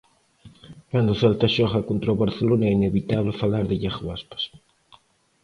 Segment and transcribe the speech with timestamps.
[0.91, 4.43] Cando o Celta xoga contra o Barcelona é inevitable falar de Iago Aspas.